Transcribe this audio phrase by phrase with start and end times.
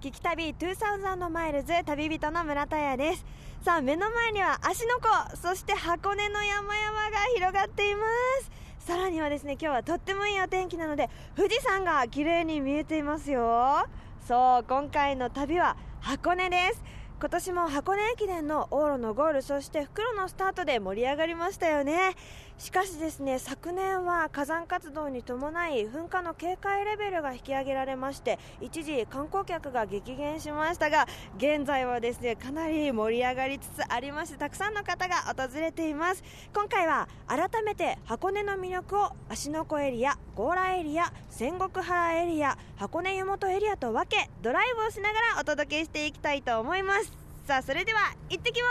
[0.00, 3.24] 聞き旅2000マイルズ旅人の村田屋です。
[3.62, 8.00] さあ目の前には芦ノ湖そして箱根の山々が広がっていま
[8.40, 8.50] す。
[8.78, 13.84] さらにはですね今日はとってもいいお天気なので富士山が綺麗に見えていますよ。
[14.26, 16.82] そう今回の旅は箱根です。
[17.20, 22.16] 今年も箱根駅伝の往路のゴールそして復路のスタートで盛り上がりましたよね。
[22.60, 31.06] しかしですね昨年は火山活動に伴い噴火の警戒レベルが引き上げられまして一時観光客が激減しましたが
[31.38, 36.22] 現在はですねかなり盛り上がりつつありましてたくさんの方が訪れています。
[36.54, 47.10] 今回は改めて箱根の魅力を芦ノ湖エリア強羅エリア仙石原エリア箱根湯本エリアと分けドライブをしながらお届けしていきたいと思います。
[47.46, 48.68] さあそれでは行ってきま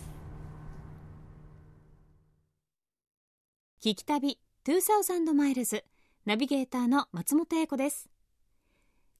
[0.00, 0.17] す。
[3.80, 5.84] 聞き旅2000マイルズ
[6.26, 8.08] ナビゲーターの松本英子です。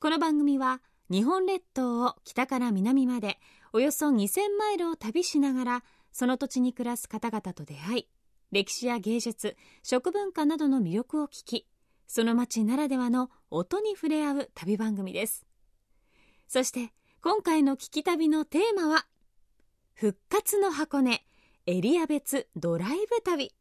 [0.00, 3.38] この番組は日本列島を北から南まで
[3.72, 8.08] およそ2000マイルを旅しながらその土地に暮らす方々と出会い
[8.50, 11.68] 歴史や芸術食文化などの魅力を聞き
[12.08, 15.46] その街ならではの音に触れ合う旅番組です。
[16.48, 19.06] そして今回の聞き旅のテーマは
[19.94, 21.24] 復活の箱根
[21.66, 23.52] エリア別ドライブ旅。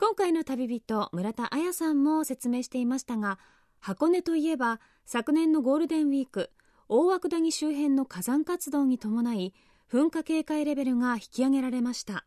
[0.00, 3.36] 今回の旅人村田彩さんも説明していましたが
[3.80, 6.52] 箱根といえば昨年のゴールデンウィーク
[6.88, 9.54] 大涌谷周辺の火山活動に伴い
[9.92, 12.24] 噴火警戒レベルが引き上げられました。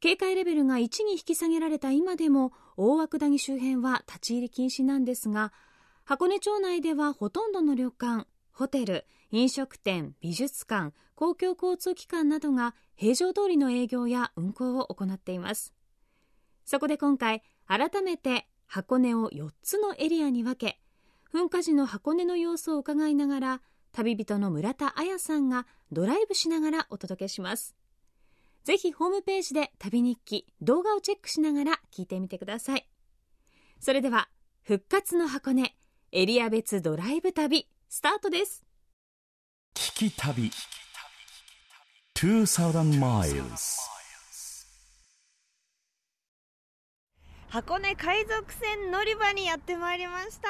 [0.00, 5.54] 警戒レベルが1に引き下げられた今でも大涌谷周辺は立ち入り禁止なんですが
[6.04, 15.72] 箱根町内ではほとんどの旅館ホテル飲食店美術館公共交通機関などが平常通りの営業や運行を行っています。
[16.66, 20.80] そこで今回改めて箱根を4つのエリアに分け
[21.32, 27.74] 噴火時の箱根の様子を伺いながら旅人の村田彩さんがドライブしながらお届けします。
[28.64, 32.86] ぜひホームページで旅日記動画をチェックしながら聞いてみてください。
[33.80, 34.28] それでは
[34.64, 35.76] 復活の箱根
[36.12, 38.64] エリア別ドライブ旅スタートです。
[39.74, 40.50] 聞き旅
[42.14, 43.95] 2000 miles
[47.48, 50.48] 箱根海賊船乗り場にやってまいりました。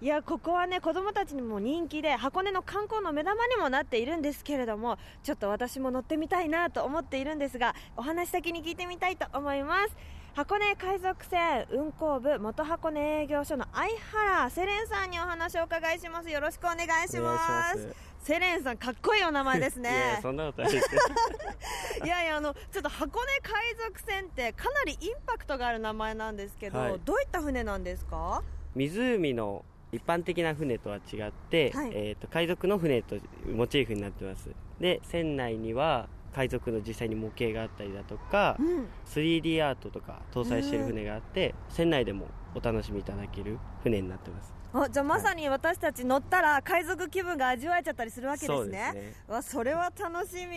[0.00, 9.96] いやここはね子供たちにも人気で箱根の観光の目玉にもなっているんですけれどもちょっと私も乗ってみたいなと思っているんですがお話先に聞いてみたいと思います。
[10.34, 16.30] 箱根海賊船運航部元箱根営業所の相原セレンさんにお話をお伺いします。
[16.30, 18.11] よろしくお願いします。
[18.22, 19.90] セレンさんかっこいいお名前ですね。
[19.90, 20.88] いやそんなことないです
[22.04, 28.42] いやいやあのちょっと箱根海賊船ってかなりインパクトがある名前なんですけど、はい、どういった船なんですか？
[28.76, 33.16] 湖の一般的な船とは違って、はい、えーと、海賊の船と
[33.46, 34.50] モチーフになってます。
[34.80, 48.90] で船内には海賊の実際に模型があったりだとか、うん、3D アートとか搭載してる船があって、船内でもお楽しみいただける船になってますあじゃあまさに私たち乗ったら海賊気分が味わえちゃったりするわけですね。
[48.92, 49.14] そね。
[49.28, 50.56] わそれは楽しみ。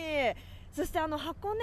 [0.72, 1.60] そしてあの箱根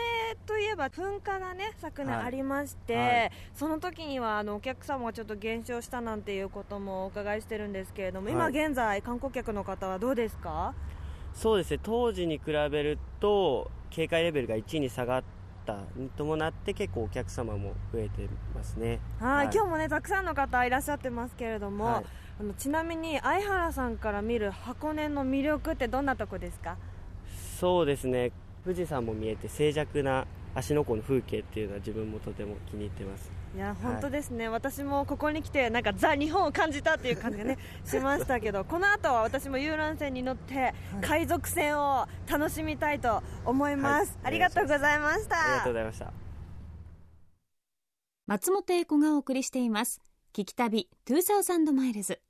[0.48, 3.06] といえば噴火がね昨年ありまして、はい。
[3.06, 10.74] はい、その時にはあのお客様がちょっと減少したなんていうこともお伺いしてるんですけれども、今現在観光客の方はどうですか？
[11.34, 11.80] そうですね。
[11.82, 15.24] 当時に比べると警戒レベルが1に下がっ
[15.66, 19.00] たに伴って結構お客様も増えてますね。
[19.20, 19.50] はい。
[19.54, 22.06] 今日もねたくさんの方いらっしゃってますけれども、はい
[22.40, 26.78] あのちなみに相原さんから見る箱根の魅力ってどんなとこですか？
[27.60, 28.32] そうですね。
[28.64, 33.32] 富士山も見えて静寂な芦ノ湖の風景っていうのは自分もとても気に入ってます。
[33.56, 45.36] いや本当ですね、はい、私もここに来てなんかザ・日本を感じたっていう感じがね しましたけどこの後は私も遊覧船に乗って海賊船を楽しみたいと思います、はい、ありがとうございました。
[45.40, 46.14] ありがとうございました。
[48.26, 50.02] 松本英子がお送りしています。
[50.34, 52.23] 聞き旅2000マイルズ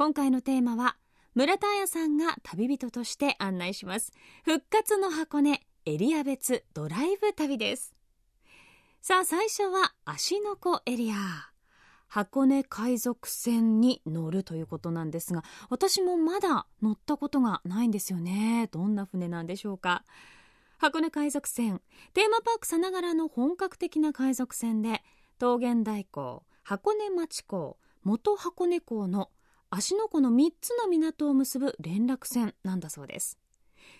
[0.00, 0.96] 今回のテーマは
[1.34, 4.14] 村田彩さんが旅人として案内します。
[4.46, 7.94] 復活の箱根エリア別ドライブ旅です。
[9.02, 11.16] さあ最初は芦ノ湖エリア。
[12.08, 18.70] 箱根海賊船に乗るということなんですが私もまだ乗ったことがないんですよね。
[18.72, 20.06] どんな船なんでしょうか。
[20.78, 21.82] 箱根海賊船
[22.14, 25.02] テーマパークさながらの本格的な海賊船で
[25.38, 29.28] 桃源台港箱根町港元箱根港の
[29.72, 33.38] 芦ノ湖の3つの港を結ぶ連絡船なんだそうです。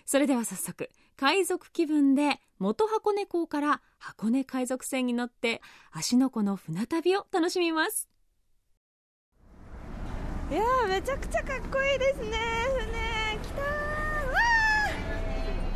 [0.05, 5.61] それでは早速海賊気分で元箱根港から箱根海賊船に乗って
[5.93, 8.09] 芦ノ湖の船旅を楽しみます。
[10.51, 12.37] いやめちゃくちゃかっこいいですね
[12.77, 13.39] 船。
[13.41, 13.67] 来たわ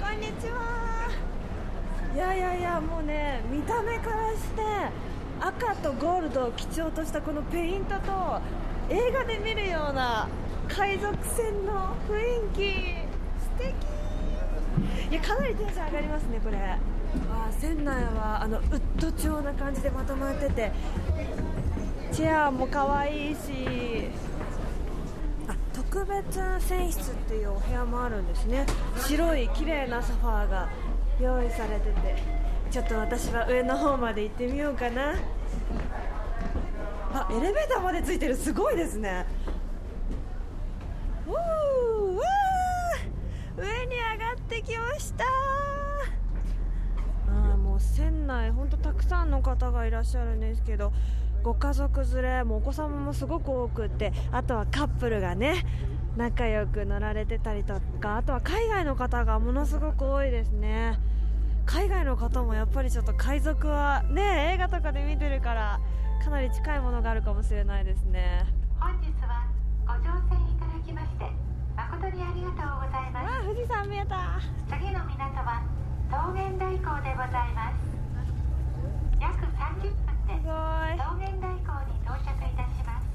[0.01, 1.09] こんにちは。
[2.13, 4.61] いやいやいやもうね見た目からして
[5.39, 8.41] 赤とゴールドを基調としたこのペイントと
[8.89, 10.27] 映画で見るような
[10.67, 12.19] 海賊船の雰
[12.53, 12.61] 囲気。
[13.39, 13.73] 素敵。
[15.11, 16.57] いやかなりテンション上がりますねこれ。
[16.57, 16.79] あ
[17.59, 20.71] 船内はあのウッド調な感じでまとまってて。
[22.11, 24.09] チェアも可愛いし。
[25.47, 28.65] あ特別船室っていうお部屋もあるんですね。
[28.97, 30.69] 白い綺麗なソファーが
[31.19, 32.45] 用意されてて。
[32.71, 35.15] ちょっと私は上の方まで行ってみようかな
[37.17, 38.35] あエレベーターまでついてる。
[38.35, 39.25] すごいですね。
[43.57, 45.23] 上に上がってきました。
[47.29, 50.91] あもう船内本当たくさんの方がいらっしゃるんですけど
[51.41, 55.65] ご家族連れもお子様もすごく多くってあとはカップルがね
[56.17, 60.99] 仲良く乗られてたりとかあとは海外の方がものすごく多いですね。
[61.65, 65.79] 海外の方もやっぱりちょっと海賊はね映画とかで見てるから
[66.25, 68.47] かなり近いものがあるかもしれないですね。
[68.79, 69.45] 本日は
[69.85, 71.29] ご乗船いただきまして
[71.77, 73.29] 誠にありがとうございます。
[73.29, 74.41] あ富士山見えた。
[74.65, 75.61] 次の港は
[76.09, 77.77] 桃源台港でございます。
[79.21, 83.05] 約30分で桃源台港に到着いたします。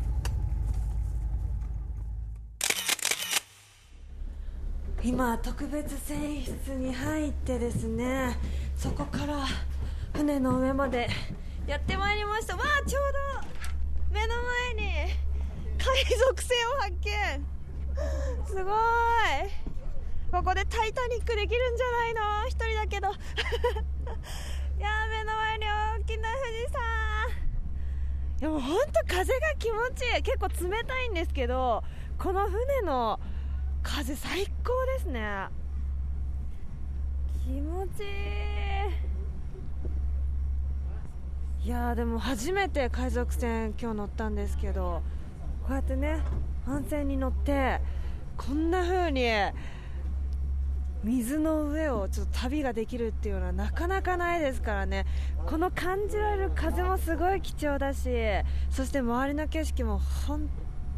[5.02, 8.36] 今特別船室に入ってですね
[8.76, 9.46] そこから
[10.14, 11.08] 船の上まで
[11.70, 12.56] やってまいりました。
[12.56, 13.02] わあちょう
[13.40, 13.48] ど
[14.12, 14.34] 目の
[14.74, 15.12] 前に
[15.78, 17.46] 海賊船を発見。
[18.44, 18.74] すごい。
[20.32, 22.48] ここで「タイタニック」できるんじゃないの？
[22.48, 23.10] 一人だけど。
[24.78, 26.80] いや目の前に大きな富士山。
[28.40, 30.22] いやもう本当風が気持ちいい。
[30.22, 31.84] 結構冷たいんですけど
[32.18, 33.20] この船の
[33.84, 35.46] 風最高ですね。
[37.44, 38.06] 気持ちい
[38.66, 38.69] い。
[41.62, 45.02] いやでも初めて海賊船今日乗ったんですけど
[45.62, 46.20] こうやってね
[46.64, 47.82] 帆船に乗って
[48.38, 49.28] こんな風に
[51.04, 55.06] 水の上をちょっと旅ができるっていうのはなかなかないですからね。
[55.46, 58.08] この感じられる風もすごい貴重だし
[58.70, 60.48] そして周りの景色も本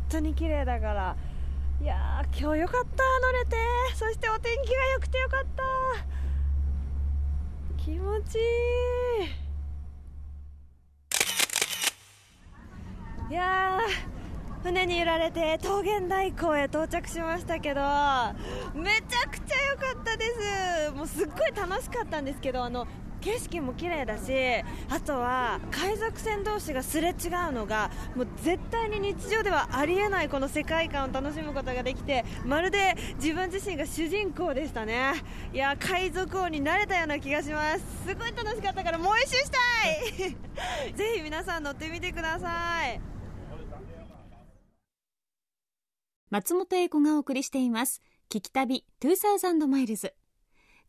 [0.09, 1.17] 当に綺麗だから。
[1.81, 3.57] いやー今日よかった乗れて。
[3.97, 5.63] そしてお天気が良くてよかった。
[7.83, 8.43] 気持ちいい。
[13.33, 17.81] いやー船に揺られて桃源台港へ到着しましたけど
[18.75, 20.93] めちゃくちゃ良かったです。
[20.93, 22.87] もうすっごい楽しかったんですけどあの
[23.23, 24.35] 景色も綺麗だし
[24.91, 35.15] あとは海賊船同士がすれ違うのがもう絶対に日常ではありえないこの世界観を楽しむことができてまるで自分自身が主人公でしたね。
[35.55, 37.81] いや海賊王になれたような気がします。
[38.07, 40.93] すごい楽しかったからもう一周したい。
[40.93, 43.12] ぜひ皆さん乗ってみてください。
[46.33, 48.01] 松本英子がお送りしています。
[48.31, 50.15] 聞き旅2000マイルズ。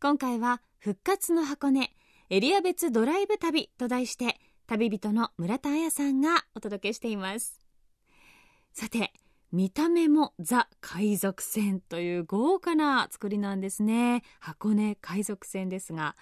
[0.00, 1.90] 今回は復活の箱根
[2.30, 7.60] エリア別ドライブ旅と題して旅人の村田彩さんがお届けしています。
[8.72, 9.12] さて
[9.52, 14.22] 見た目もザ海賊船という豪華な作りなんですね。
[14.40, 16.16] 箱根海賊船ですが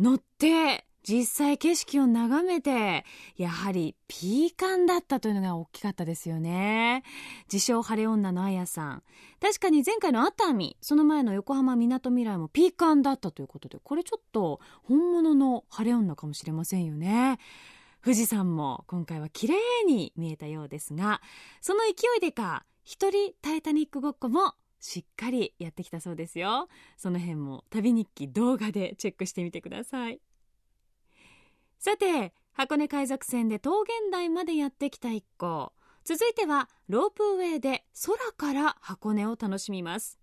[0.00, 3.04] 乗って実際景色を眺めて、
[3.36, 7.02] やはりピーカンだったというのが大きかったですよね。
[7.52, 9.02] 自称晴れ女のあやさん。
[9.40, 17.38] 確かに前回の熱海、その前の横浜みなとみらいもピーカンだったということで、これちょっと本物の晴れ女かもしれませんよね。
[18.04, 19.54] 富士山も今回は綺麗
[19.86, 21.20] に見えたようですが、
[21.60, 26.68] その勢いでか、一人タイタニックごっこもしっかりやってきたそうですよ。
[26.96, 30.20] その辺も旅日記動画でチェックしてみてください。
[31.84, 35.72] さて箱根海賊船で桃源台までやってきた一行。
[36.04, 40.20] 続いてはロープウェイで空から箱根を楽しみます。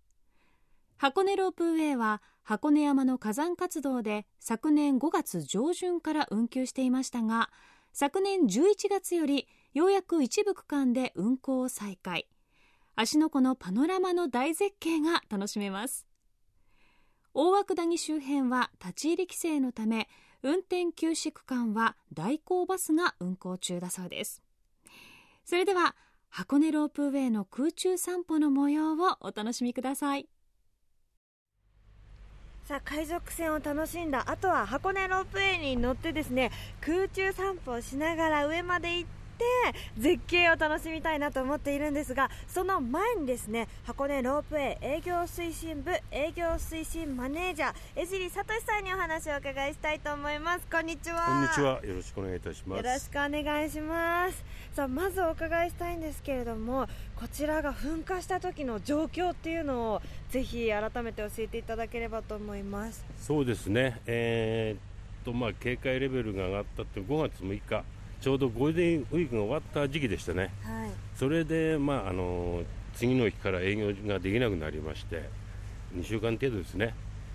[0.96, 7.50] 箱根ロープウェイは箱根山の火山活動で昨年5月上旬から運休していましたが
[7.92, 12.30] 昨年11月よりようやく一部区間で運行を再開。
[12.96, 16.08] 芦ノ湖のパノラマの大絶景が楽しめます。
[17.34, 20.08] 大涌谷周辺は立ち入り規制のため
[20.42, 24.42] 運転休止区間は代行バスが運行中だそうです。
[25.44, 25.96] それでは
[26.30, 30.30] 箱根ロープウェイの空中散歩の模様をお楽しみください。
[32.70, 39.10] さあ海賊船を楽しんだあとは箱根ロープウェイに乗ってですね空中散歩をしながら上まで行っ
[39.98, 50.68] 絶景を楽しみたいなと思っているんですがその前にですね箱根ロープウェイ営業推進部営業推進マネージャー江尻聡さんにお話をお伺いしたいと思います。
[50.72, 51.26] こんにちは。
[51.26, 52.86] こんにちはよろしくお願いいたします。
[52.86, 54.44] よろしくお願いします
[54.74, 63.06] さあまずお伺いしたいんですけれどもこちらが噴火した時の状況っていうのをぜひ改めて教えていただければと思います。
[63.20, 64.00] そうですね。
[64.06, 67.84] えー、っとまあ警戒レベルが上がったって5月6日
[68.22, 72.62] ちょうどゴールデンウィークが終わった時期でしたね、はい、それで、まあ、あの
[72.96, 75.30] 次の日から営業ができなくなりまして
[75.96, 76.94] 2週間程度ですね。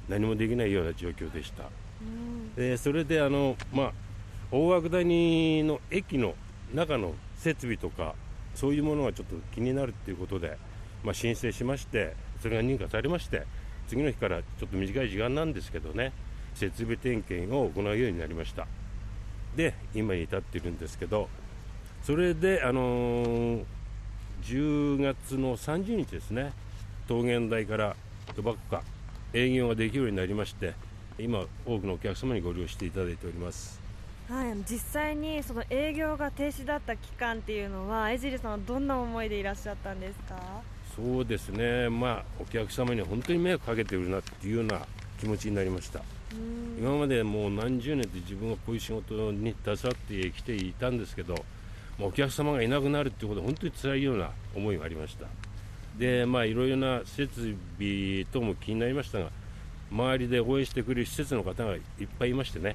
[0.08, 1.64] 何もできないような状況でした、
[2.02, 3.92] うん、でそれであの、まあ、
[4.50, 6.34] 大涌谷の駅の
[6.74, 8.14] 中の設備とか
[8.54, 10.58] そういうものがちょっと気になるということで、
[11.02, 13.44] まあ、申請しましてそれが認可されまして
[13.88, 16.12] 次の日からちょっと短い時間なんですけどね
[16.54, 18.66] 設備点検を行うようになりました
[19.56, 21.28] で今に至っているんですけど
[22.02, 23.64] それで、あのー、
[24.42, 26.52] 10月の30日ですね
[27.08, 27.96] 桃源台から
[28.36, 28.82] 賭博か
[29.32, 30.74] 営業ができるようになりまして
[31.18, 33.80] 今多くのお客様にご利用していただいております。
[34.28, 40.34] はい、実際にその営業が停止だった期間っていうのは江尻さんはどんな思いでいらっしゃったんですか？
[40.96, 44.86] そうですね、まあ、お客様に本当に迷惑かけてるなっていうような
[45.18, 46.00] 気持ちになりました
[46.78, 51.34] 今までもう何十年って自分はこういう仕事に携わってきていたんですけど、
[52.00, 55.26] お客様がいなくなるっていうことは本当に辛いような思いがありました。
[55.98, 59.30] でまあいろいろな設備等も気になりましたが
[59.92, 61.80] 周りで応援してくれる施設の方がいっ
[62.18, 62.74] ぱいいましてね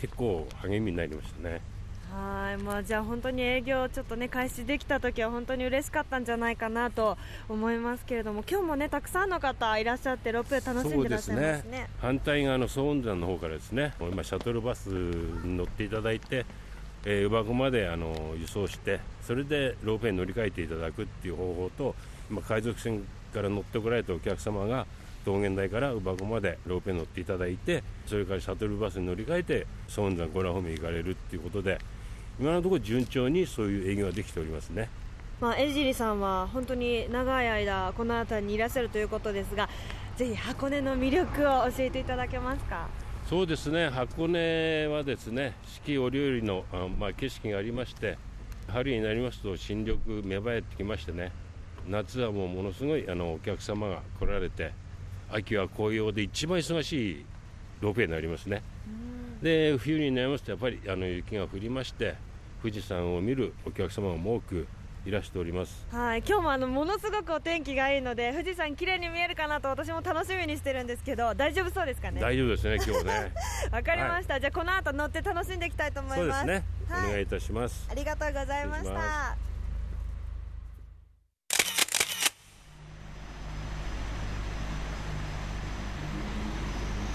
[0.00, 1.73] 結構励みになりましたね。
[2.14, 7.18] はいまあ、じゃあ本当に営業ちょっとね開始できた時は本当に嬉しかったんじゃないかなと
[7.48, 16.46] 思いますけれども今日もねたくさんの方いらっしゃってロープウェイ楽しんでらっしゃいますね、ね、反対側の総運山の方からですね今シャトルバスに乗っていただいて
[17.06, 21.94] えー、馬子まであの輸送してそれでロープウェイに乗り換えていただくっていう方法と
[22.30, 23.04] 今海賊船
[23.34, 24.86] から乗ってこられたお客様が
[25.26, 31.78] 桃源台から乳母子までロープに乗っていただいてそれからシャトルバスに乗り換えて総雲山ゴラ方面行かれるっていうことで
[32.40, 34.88] 今のところ順調にそういう営業ができておりますね。
[35.40, 39.68] まあ、江尻さんは本当に長い間この辺りにいらっしゃるということですが
[40.16, 42.88] ぜひ箱根の魅力を教えていただけますか？
[43.28, 43.88] そうですね。
[43.88, 48.16] 箱根はですね四季折々のあ、まあ、景色がありまして
[48.68, 51.32] 春になりますと新緑芽生えてきましてね
[51.88, 54.72] 夏はもうものすごいあのお客様が来られて
[55.30, 57.24] 秋は紅葉で一番忙しい
[57.80, 58.62] ロープウェイになりますね、
[59.44, 62.14] で冬になりますとやっぱりあの雪が降りまして
[62.62, 64.66] 富士山を見るお客様も多く
[65.04, 65.86] いらしております。
[65.90, 72.22] はい今日もあのものすごくお天気がいいので富士山綺麗に見えるかなと私も楽しみにしてるんですけど大丈夫そうですかね？
[72.22, 73.32] 大丈夫ですね今日ね。
[73.70, 76.40] わかりました、はい、じゃあこの後乗って楽しんでいきたいと思います。
[76.40, 77.86] そうですね、はい、お願いいたします。
[77.90, 79.36] ありがとうございました。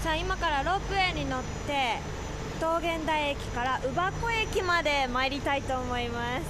[0.00, 2.19] さあ今からロープウェイに乗って
[2.60, 6.44] 桃源台駅から乳母子駅まで参りたいと思います。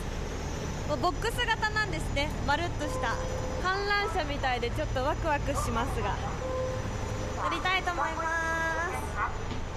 [1.00, 2.29] ボックス型なんですね。
[2.49, 3.14] まるっとした。
[3.62, 6.17] 観覧車みたいでちょっとワクワクしますが。
[7.45, 8.26] 乗りたいと思います。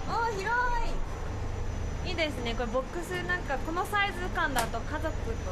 [0.10, 0.50] お広
[2.04, 2.10] い。
[2.10, 2.56] いいですね。
[2.56, 5.12] これボックスなんかこのサイズ感だと家族と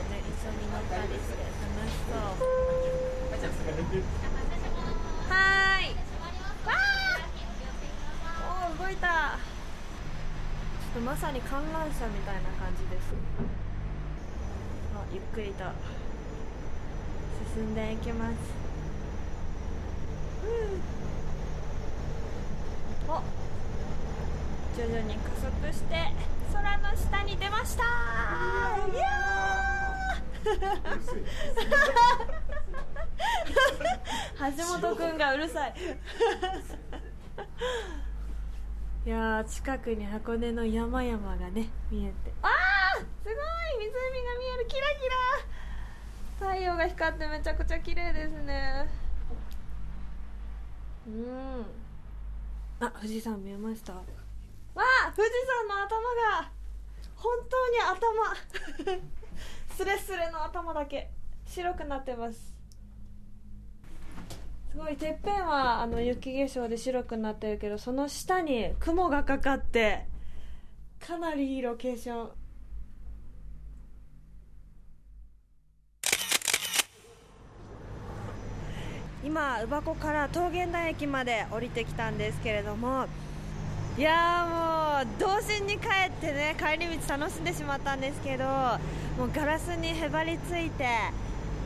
[0.10, 2.18] ね一緒に乗ったりして楽しそう。
[5.30, 5.94] はい。
[6.66, 9.38] わー動いた
[11.00, 13.14] まさに観覧車みたいな感じです。
[14.94, 15.64] あゆっくりと。
[17.56, 18.34] 進んでいきます。
[23.08, 23.22] お。
[24.78, 25.96] 徐々に加速して
[26.54, 27.84] 空の下に出ました。
[27.84, 27.86] い
[28.98, 29.04] や
[34.58, 35.74] 橋本君がうるさい。
[39.06, 42.32] いや近くに箱根の山々がね見えて。
[42.44, 44.82] ああすごい湖が見えるキラ
[46.40, 46.52] キラ。
[46.54, 48.88] 太陽が光ってめちゃくちゃ綺麗ですね。
[51.08, 51.66] うん。
[52.80, 53.94] あ富士山見えました？
[53.94, 54.02] わ
[54.76, 56.00] あ富士山の頭
[56.42, 56.52] が
[57.16, 57.80] 本当に
[58.86, 59.02] 頭。
[59.76, 61.10] スレスレの頭だけ。
[61.48, 62.51] 白くなってます
[64.72, 70.06] すごいてっぺんはあの雪化粧で白くなってるけどその下に雲がかかって
[71.06, 72.30] かなりいいロケーション。
[79.24, 83.06] 今乳母子から桃源台駅まで降りてきたんですけれども
[83.98, 90.86] いやもう童心に帰ってね帰り道楽しんでしまったんですけどもうガラスにへばりついて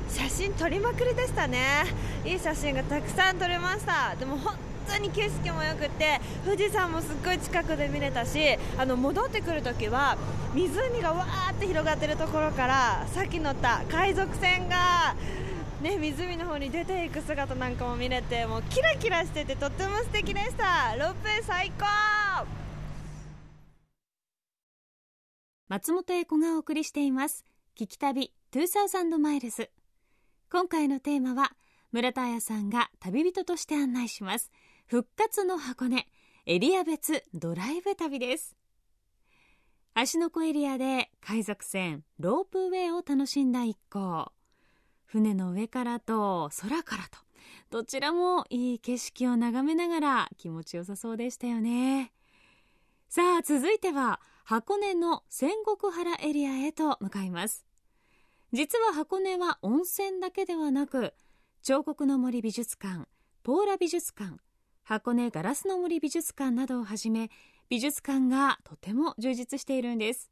[0.10, 1.86] 写真撮りまくりでしたね。
[2.26, 4.16] いい写真がたくさん撮れました。
[4.16, 4.56] でも本
[4.88, 8.40] 当に景色も良くて富士山もすっごい近くで見れたし
[8.78, 10.16] あの戻ってくるときは
[10.54, 15.16] 湖がわーって広がってるところからさっき乗った海賊船が
[15.82, 20.96] ね、湖の方に出ていく姿なんかも見れてもうキラキラしててとっても素敵でした。
[20.98, 21.86] ロープ最高。
[25.68, 27.44] 松本英子がお送りしています。
[27.78, 29.70] 聞き旅2000マイルズ
[30.52, 31.54] 今回のテーマは
[31.92, 34.52] 村田彩さんが旅人として案内します。
[34.86, 36.08] 復活の箱根
[36.46, 38.56] エリア別ドライブ旅です。
[39.96, 44.32] 芦ノ湖エリアで海賊船ロープウェイを楽しんだ一行。
[45.06, 47.20] 船の上からと空からと
[47.72, 52.12] どちらもいい景色を眺めながら気持ちよさそうでしたよね。
[53.10, 57.65] さあ続いては箱根の仙石原エリアへと向かいます。
[58.54, 61.14] 実は箱根は温泉だけではなく
[61.64, 63.08] 彫刻の森美術館
[63.44, 64.38] ポーラ美術館
[64.84, 67.30] 箱根ガラスの森美術館などをはじめ
[67.70, 70.32] 美術館がとても充実しているんです。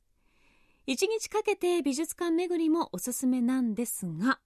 [0.85, 4.39] 一日かけて美術館巡りもおすすめなんですが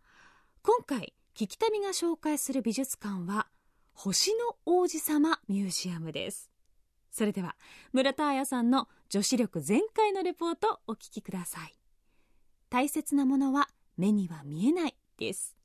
[0.62, 3.48] 今回聞き旅が紹介する美術館は
[3.94, 6.52] 星の王子様ミュージアムです。
[7.12, 7.56] それでは
[7.94, 11.77] 村田彩さんの女子力全開のレポートお聞きください。
[12.70, 15.56] 大切なものは目には見えないです。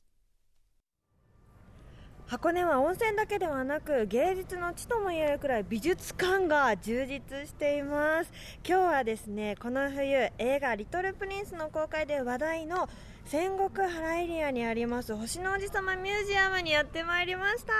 [2.27, 8.33] 箱根は温泉だけではなく芸術の地ともいえるくらい美術館が充実しています。
[8.67, 12.89] 今日はですねこの冬映画「リトルプリンス」の公開で話題の
[13.25, 17.73] 仙石原エリアにあります星の王子様ミュージアムにやってまいりました。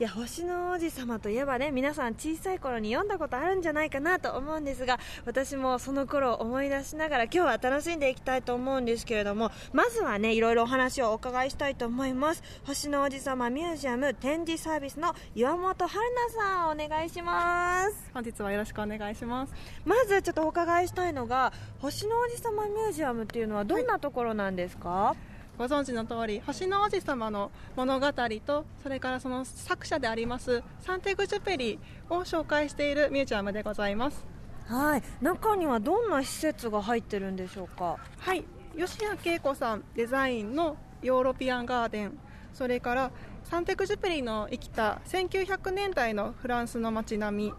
[0.00, 12.42] いや星の王子様といえばね皆さん小さい頃に読んだことあるんじゃないかなと思うんですが私もその頃を思い出しながら今日は楽しんでいきたいと思うんですけれどもまずはねいろいろお話をお伺いしたいと思います。
[12.64, 16.04] 星の王子様ミュージアム展示サービスの岩本春
[16.34, 18.10] 菜さんお願いします。
[18.12, 19.52] 本日はよろしくお願いします。
[19.84, 25.16] まずちょっとお伺いしたいのが星の王子様ミュージアムっていうのはどんなところなんですか、はい
[25.58, 28.06] ご存知の通り星の王子様の物語
[28.44, 31.78] とそれからその作者でありますサンテグジュペリ
[32.08, 34.24] を紹介しているミュージアムでございます。
[34.66, 35.02] はい。
[35.20, 37.98] 中にはどんな施設が入ってるんでしょうか？
[38.18, 38.44] はい。
[38.76, 42.18] 吉谷桂子さんデザインのヨーロピアンガーデン
[42.54, 43.10] それから
[43.44, 47.52] サンテグジュペリの生きた1900年代のフランスの街並み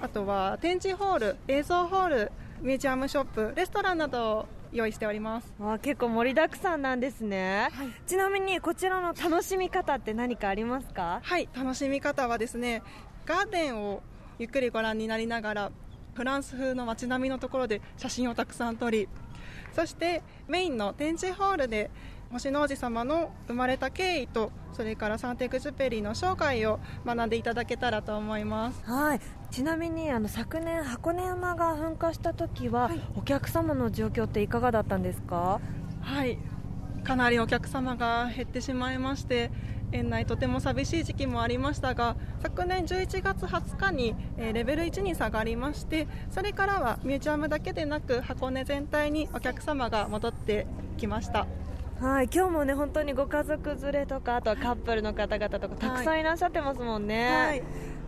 [0.00, 5.54] あとは展示ホール映像ホールミュージアムショップレストランなど用意しております。
[5.60, 11.20] あ結構盛りだくさんなんですね、はい、ちなみにこちらの楽しみ方って何かありますか？
[11.22, 12.82] はい楽しみ方はですね
[13.24, 14.02] ガーデンを
[14.38, 15.72] ゆっくりご覧になりながら
[16.14, 19.08] フランス風の街並みのところで写真をたくさん撮り
[19.72, 21.90] そしてメインの展示ホールで
[22.32, 28.82] 星の王子様の生まれた経緯とそれからサンテクジュペリの生涯を学んでいただけたらと思います。
[28.84, 29.20] はい
[29.54, 35.60] ちなみにあの昨年箱根山が噴火した時は、はい、お客様の状況っていかがだったんですか？
[36.00, 36.38] はい。
[37.04, 39.52] かなりお客様が減ってしまいまして
[39.92, 51.46] 園内とても寂しい時期もありましたが昨年11月20日に、えレベル1に下がりましてそれからはミュージアムだけでなく箱根全体にお客様が戻ってきました。
[52.00, 52.28] はい。
[52.34, 57.30] 今日もね本当にご家族連れとかあとはカップルの方々とかたくさんいらっしゃってますもんね。
[57.30, 57.62] はい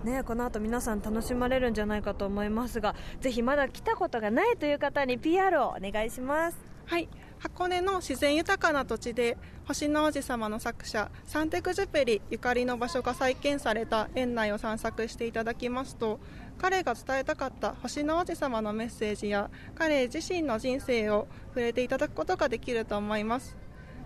[0.06, 6.58] ね、この後皆さん楽しまれるんじゃないかと思いますがぜひまだ来たことがないという方に PR をお願いします。
[6.86, 7.08] はい。
[7.40, 16.20] 箱根の自然豊かな土地で星の王子様の作者サンテクジュペリゆかりの場所が再建された園内を散策していただきますと
[16.56, 23.56] 彼が伝えたかった星の王子様のメッセージや彼自身の人生を触れていただくことができると思います。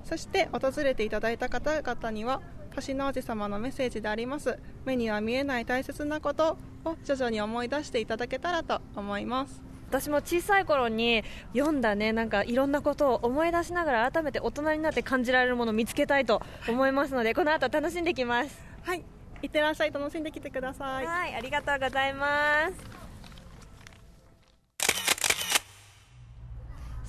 [0.04, 2.40] そして訪れていただいた方々には
[2.74, 4.58] 星の王子様のメッセージであります。
[4.84, 9.62] 目には見えない大切なことを徐々に思い出していただけたらと思います。
[9.88, 18.56] 私も小さい頃に読んだねなんかいろんなことを思い出しながら改めて大人になって感じられるものを見つけたいと思いますのでこの後楽しんできます。
[18.84, 19.04] はい。
[19.42, 21.06] いってらっしゃい楽しんできてください。
[21.06, 23.00] はいありがとうございます。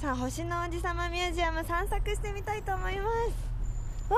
[0.02, 3.04] さあ星の王子様ミュージアム散策してみたいと思いま
[4.10, 4.12] す。
[4.12, 4.18] わ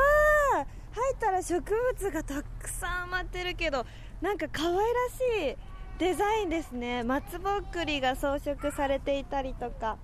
[0.62, 3.86] あ入ったら植物がたくさん埋まってるけど
[4.22, 5.58] なんか可愛らしい
[6.00, 7.04] デザインですね。
[7.04, 9.98] 松ぼっくりが装飾されていたりとか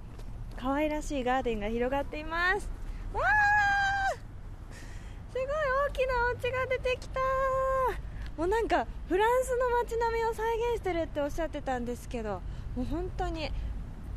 [0.58, 2.69] 可愛らしいガーデンが広がっています。
[3.13, 4.15] わあ
[5.32, 7.19] すごい大きなお家が出てきた。
[8.38, 12.41] もうなんかフランスの街並みを再現してるっておっしゃってたんですけど
[12.75, 13.52] もう本当に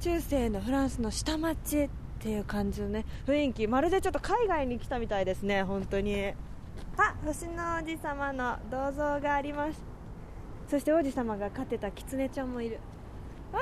[0.00, 3.66] 中世のフランスの下町っていう感じのね雰囲気。
[3.66, 6.34] まるでちょっと海外に来たみたいですね本当に。
[6.98, 9.82] あ星の王子様の銅像があります。
[10.68, 12.78] そして王子様が飼ってたキツネちゃんもいる。
[13.52, 13.56] あ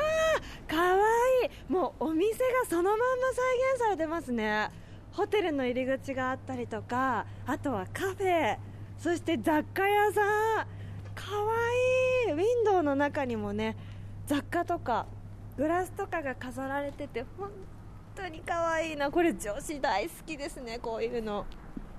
[0.68, 0.96] ーかわ
[1.42, 1.72] いい。
[1.72, 2.38] もうお店が
[2.68, 4.70] そのまんま再現されてますね。
[5.12, 8.56] ホテルの入り口があったりとかあとはカフェ。
[8.98, 10.24] そして雑貨屋さん。
[11.14, 11.52] かわ
[12.26, 12.32] いい。
[12.32, 13.76] ウィンドウの中にもね
[14.26, 15.06] 雑貨とか
[15.56, 17.50] グラスとかが飾られてて本
[18.14, 19.10] 当にかわいいな。
[19.10, 21.46] これ女子大好きですねこういうの。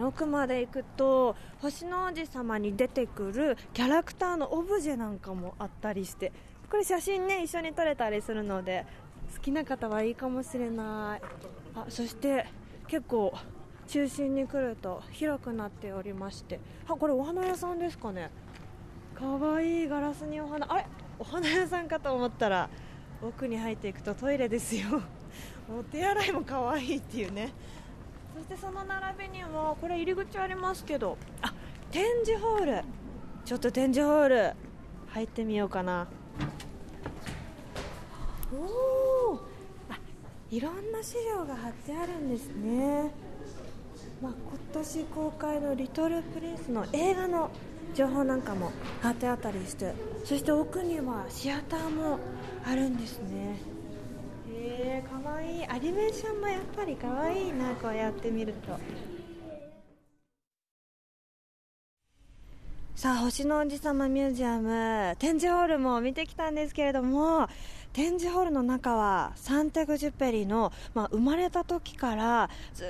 [0.04, 6.32] 奥まで行くと星の王子様に出てくるキャラクターのオブジェなんかもあったりして
[6.70, 8.86] これ写真ね一緒に撮れたりするので
[9.36, 11.22] 好きな方はいいかもしれない。
[11.76, 12.46] あそして
[12.88, 13.34] 結構
[13.88, 16.60] 中心に来ると広くなっておりまして。
[16.88, 18.30] あこれお花屋さんですかね。
[19.18, 20.72] かわいいガラスにお花。
[20.72, 20.86] あれ？
[21.20, 22.70] お花屋さんかと思ったら
[23.22, 25.02] 奥に入っていくとトイレですよ。
[25.70, 27.54] お手洗いも可愛いっていうね。
[28.42, 31.54] そしてその並びにはこれ入り口ありますけどあ
[31.92, 32.84] 展示ホール。
[33.46, 34.54] ちょっと展示ホール
[35.10, 36.08] 入ってみようかな。
[38.54, 39.40] おお
[40.50, 43.12] いろんな資料が貼ってあるんですね、
[44.22, 47.50] まあ、今年公開の「リトル・プリンス」の映画の
[47.94, 49.94] 情報なんかも貼ってあったりして
[50.26, 52.20] そして奥にはシアターも
[52.66, 53.71] あるんですね。
[54.63, 55.65] ええかわいい。
[55.67, 58.78] アニメーションもやっぱりかわいいなこうやってみると。
[62.95, 67.47] さあ星の王子様ミュージアム展示ホールも見てきたんですけれども
[67.94, 72.88] 展示ホールの中はサンテグジュペリの、まあ、生まれた時からずっ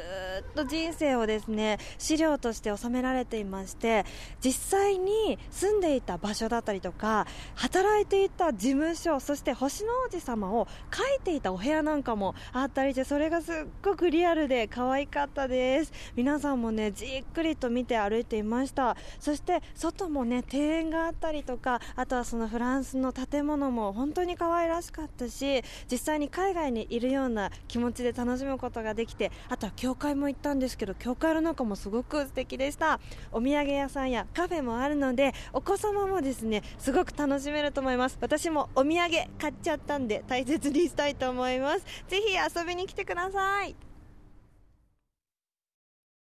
[0.53, 4.05] と人生をですね資料として収められていまして
[4.43, 15.91] 実際に住んでいた場所だったりとか働いていた事務所そして星の王子様を描いていたお部屋なんかもあったりしてそれがすっごくリアルで可愛かったです。
[16.15, 18.95] 皆さんもねじっくりと見て歩いていました。
[19.19, 32.99] そして外もね庭園があったりとかあとはそのフランスの建物も本当に可愛らしかったし実際に海外にいるような気持ちで楽しむことができてあとは教会も行ったんですけど教会の中もすごく素敵でした。
[33.31, 38.17] お土産屋さんやカフェもあるのでお子様もですねすごく楽しめると思います。
[38.21, 41.85] 私もお土産買っちゃったんで大切にしたいと思います。
[42.07, 43.75] ぜひ遊びに来てください。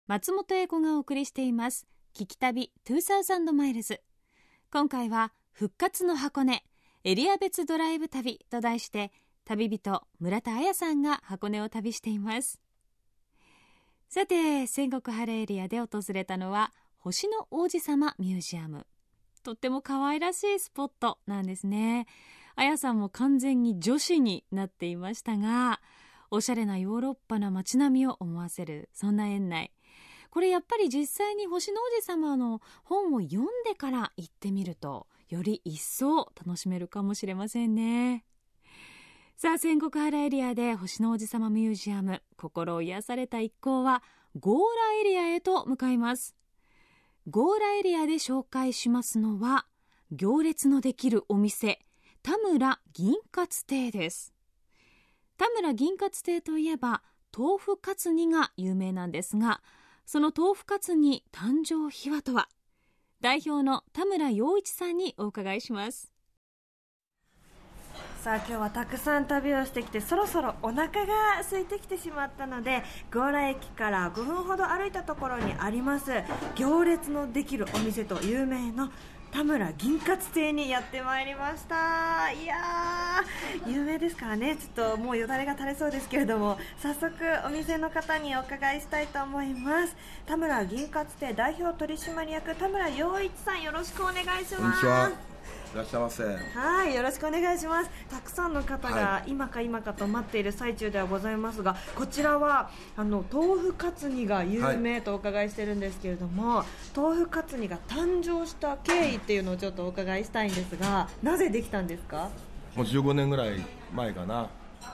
[0.07, 1.87] 松本英子がお送りしています。
[2.15, 4.01] 聞き旅2000マイルズ
[4.73, 6.65] 今回は復活の箱根。
[7.09, 9.13] エリア別ドライブ旅と題して
[9.45, 12.61] 旅人村田彩さんが箱根を旅しています。
[14.09, 18.89] さて戦国原エリアで訪れたのは星の王子様ミュージアム。
[19.45, 22.09] とっても可愛らしいスポットなんですね。
[22.57, 25.81] 彩さんも完全に女子になっていましたが
[26.33, 29.71] おしゃれなヨーロッパな街並みを思わせるそんな園内。
[30.29, 38.25] これやっぱり実際に星の王子様の本を読んでから行ってみるとより一層楽しめるかもしれませんね。
[39.37, 44.03] さあ戦国原エリアで星の王子様ミュージアム心を癒された一行は
[44.39, 46.35] ゴーラエリアへと向かいます。
[47.29, 49.67] ゴーラエリアで紹介しますのは
[50.11, 51.81] 行列のできるお店
[52.23, 54.33] 田村銀カツ亭です。
[55.37, 57.03] 田村銀カツ亭といえば
[57.37, 59.61] 豆腐カツ煮が有名なんですが
[60.07, 62.49] その豆腐カツ煮誕生秘話とは
[63.23, 66.13] 代表の田村陽一さんにお伺いします。
[68.23, 76.11] さあ今日はたくさん旅をしてきてそろそろお腹が空いてきてしまったので強羅駅から5分ほど歩いたところにあります
[76.57, 78.91] 行列のできるお店と有名の
[79.33, 82.33] 田村銀活亭にやってまいりました。
[82.33, 84.57] いやー有名ですからね。
[84.57, 87.13] ちょっともうよだれが垂れそうですけれども早速
[87.45, 89.95] お店の方にお伺いしたいと思います。
[90.27, 95.36] 田村銀活亭代表取締役田村陽一さんよろしくお願いします。
[95.77, 96.25] らっしゃいませ。
[96.25, 97.91] はいよろしくお願いします。
[98.11, 106.67] たくさんの方が今か今かと待っている最中ではございますが、はい、こちらはあの豆腐カツ煮が有名とお伺いしてるんですけれども、はい、
[106.99, 112.31] 豆腐カツ煮が誕生した経緯っていうのをちょっとお伺いしたいんですがなぜできたんですか？
[112.75, 114.49] もう15年ぐらい前かな。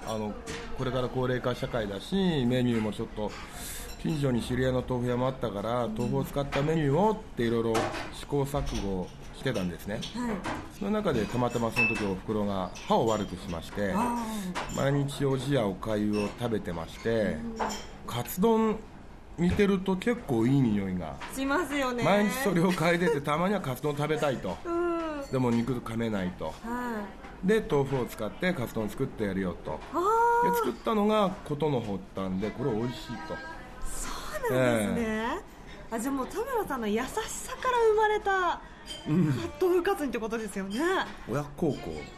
[0.07, 0.33] あの
[0.79, 3.31] これから高齢化社会だしメニューもちょっと
[4.01, 7.75] 近所に知り合いの豆腐屋もあったから豆腐を使ったメニューをっていろいろ
[8.15, 9.07] 試行錯誤
[9.43, 10.03] してたんですね、はい、
[10.79, 13.93] その中でたまたまその時おふくろが歯を悪くしまして
[14.77, 17.37] 毎日おじやおかゆを食べてまして、
[18.07, 18.79] カツ丼
[19.37, 21.17] 見てると結構いい匂いが。
[21.35, 22.05] しますよね。
[22.05, 24.57] 毎日それを嗅いでて たまにはカツ丼食べたいと、
[25.31, 26.55] でも肉噛めないと、
[27.43, 29.81] で豆腐を使ってカツ丼作ってやるよと。
[30.45, 33.35] で作ったのが琴の発端でこれ美味しいと。
[33.85, 34.09] そ
[34.53, 38.61] うなんですね、えー、あじゃあもう田村さんの優しさから生まれた
[39.61, 40.79] 豆腐カツ煮ってことですよね。
[41.29, 41.77] 親孝行。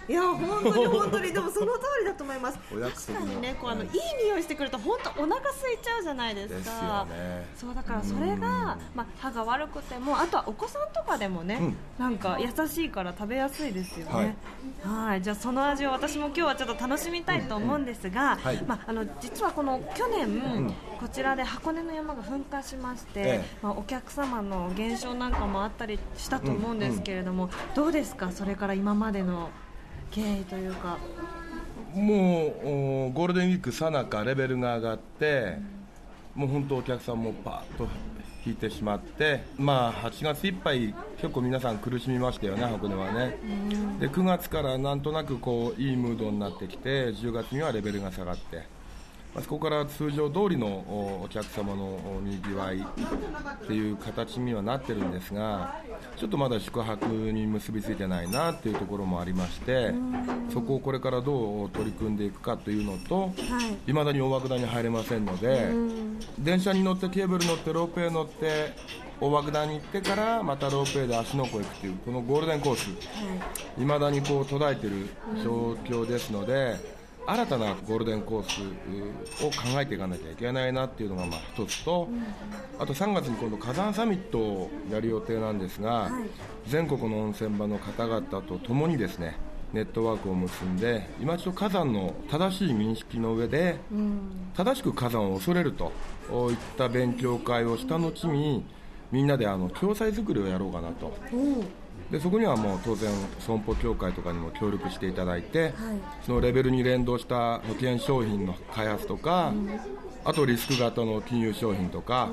[0.08, 2.58] いや本当に本当にでもその通りだと思います。
[2.58, 3.90] 確かにねこうあの、いい
[4.24, 7.06] 匂いしてくると本当お腹空いちゃうじゃないですか。
[7.08, 14.36] ね、そうだからそれが、まあ、歯が悪くてもあとはお子さんとかでもね、うん、なんか優しいから食べやすいですよね。
[14.82, 15.22] はい。
[15.22, 29.50] じゃあその味を私も今日はちょっと楽しみたいと思うんですが、はい、まあ、あの実はこの去年、うん、こちらで箱根の山が噴火しまして、ええ、まあ、お客様の減少なんかもあったりしたと思うんですけれども、どうですか、それから今までの
[30.10, 30.98] 経緯というか。
[31.94, 32.46] も
[33.08, 35.58] うゴールデンウィークさなかレベルが上がって、
[36.34, 37.88] うん、もう本当お客さんもパーッと
[38.44, 43.38] 引いてしまって、まあ、8月いっぱい結構皆さん苦しみましたよね、箱根はね、
[44.00, 48.73] で9月からなんとなくこういいムードになってきて10月にはレベルが下がって。
[49.42, 50.66] そこから通常通りの
[51.24, 55.80] お客様のにぎわいっていう形にはなってるんですが
[56.16, 59.92] ちょっとまだ宿泊に結びついてないなっていうところもありまして
[60.52, 63.32] そこをこれからどう取り組んでいくかというのと、
[63.86, 65.68] い、まだに大涌谷に入れませんので
[66.38, 68.72] 電車に乗ってケーブル乗ってロープウェイ乗って
[69.20, 72.88] 大涌谷に行ってからまたロープウェイで芦ノ湖へ行くというこのゴールデンコース
[73.80, 75.08] いまだにこう途絶えている
[75.42, 77.03] 状況ですので。
[77.26, 82.08] 新たなゴールデンコースを考えていかなきゃいけないなっていうのがまあ一つと、
[82.78, 86.10] あと3月に今度火山サミットをやる予定なんですが、
[86.66, 89.36] 全国の温泉場の方々とともにですね
[89.72, 93.78] ネットワークを結んで今一度火山の正しい認識の上で、
[94.54, 95.92] 正しく火山を恐れると
[96.50, 98.64] いった勉強会をした後に
[99.10, 101.16] みんなであの共済作りをやろうかなと。
[102.10, 105.72] でそこにはもう当然損保協会とかにも協力していただいて、はい、
[106.26, 109.80] そのレベルに連動した保険商品の開発とか、うん、
[110.24, 112.30] あとリスク型の金融商品とか、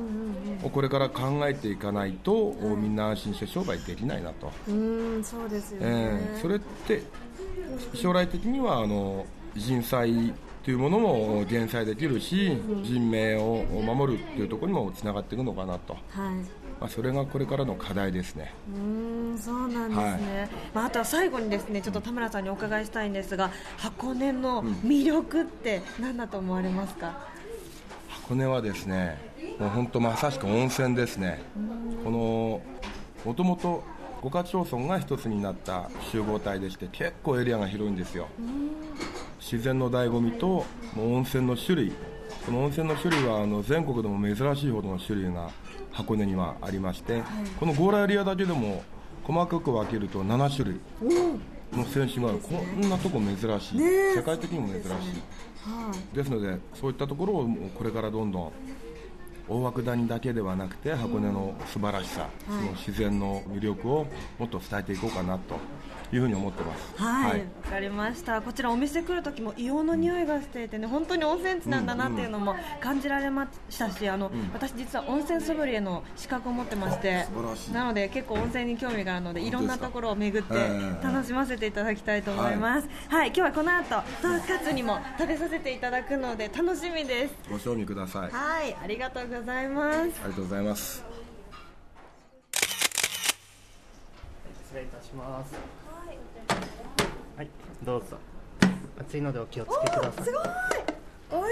[0.64, 4.52] をこれから考えていかないと、はい、みんな安心して商売できないなと。
[4.68, 7.04] うんそうですよね、えー、それって
[7.94, 15.94] 将来的にはあの人災というものも減災できるし、うん、人命を守るというところにもつながっていくのかなと。
[15.94, 18.56] はいまあ、それがこれからの課題ですね。
[18.76, 27.14] うんそうなんですね、はい、まあ、あとは最後にですねちょっと田村さんにお伺いしたいんですが箱根の魅力って何だと思われますか、うん、
[28.10, 29.18] 箱根はですね
[29.60, 31.44] もう本当まさしく温泉ですね。
[32.04, 32.62] この
[33.24, 33.84] もともと
[34.22, 38.28] 五箇町村が一つになった集合体でして結構エリアが広いんですよ。
[39.40, 40.66] 自然の醍醐味と
[40.96, 41.92] もう温泉の種類。
[42.46, 45.52] この温泉の種類はあの全国でも珍しいほどの種類が
[45.92, 47.24] 箱根にはありまして、はい、
[47.60, 48.84] この強羅エリアだけでも
[49.24, 50.80] 細かく分けると7種類
[51.74, 53.80] の選手がある、こんなとこ珍しい、
[54.16, 58.52] 世界的にも珍しい、はい、ですのでそういったところをこれからどんどん
[59.48, 64.08] 大涌谷だけではなくて箱根の素晴らしさ、その自然の魅力を
[64.40, 65.56] もっと伝えていこうかなと
[66.12, 66.94] いうふうに思ってます。
[67.02, 68.42] はい、わ、はい、かりました。
[68.42, 77.28] こちらお店来る時も硫黄の匂いがしていてね、本当に温泉地なんだなっていうのも感じられましたし、あの、うん、私実は温泉ソムリエの資格を持ってまして、
[77.74, 80.54] なので結構温泉に興味があるので、いろんなところを巡って
[81.04, 82.90] 楽しませていただきたいと思います。
[83.08, 87.36] はい、はい、今日はこの後豆腐カツにも食べさせていただくので楽しみです。
[87.50, 88.32] ご賞味ください。
[88.32, 89.98] はい、ありがとうございます。
[89.98, 91.04] ありがとうございます。
[94.72, 95.81] 失礼いたします。
[97.84, 98.18] どうぞ。
[99.00, 100.24] 熱いのでお気をつけください。
[100.24, 100.44] すごい。
[101.32, 101.48] 美味し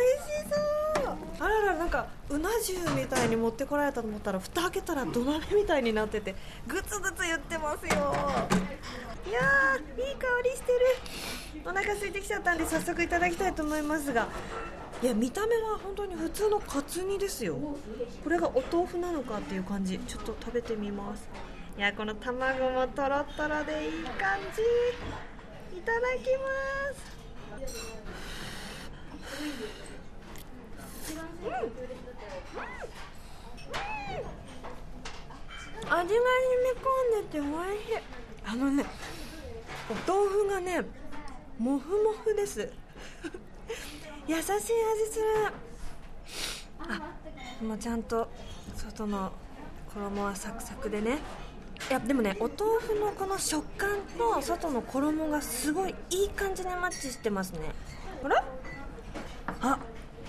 [0.49, 0.55] そ
[1.01, 1.17] う。
[1.39, 6.35] あららなんかうな重みたいに持ってこられたと思ったら蓋開けたら土鍋みたいになってて
[6.67, 8.13] グツグツ言ってますよ。
[9.27, 9.39] いや
[10.05, 10.79] いい香りしてる。
[11.65, 14.27] お腹空いてきちゃったんで早速いただきたいと思いますが。
[15.01, 17.55] いや見た目は本当に普通のカツ煮ですよ。
[18.23, 19.97] これがお豆腐なのかっていう感じ。
[19.99, 21.27] ちょっと食べてみます。
[21.77, 24.61] いやこの卵もとろとろでいい感じ。
[25.71, 26.49] いただきま
[26.93, 27.09] す。
[35.81, 36.85] うん、味が染み込
[37.19, 37.53] んでて美味
[37.83, 37.97] しい。
[38.45, 38.85] あのね
[39.89, 40.81] お豆腐がね
[41.57, 42.71] もふもふです。
[44.27, 45.53] 優しい味する。
[46.79, 48.27] あもうちゃんと
[48.75, 49.31] 外の
[49.93, 51.19] 衣はサクサクでね。
[51.89, 57.71] いやでもねお豆腐のこの食感と外の衣がすごいいい感じにマッチしてますね。
[58.23, 58.35] あれ？
[59.61, 59.79] あ